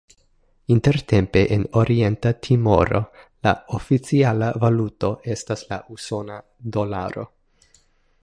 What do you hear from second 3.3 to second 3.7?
la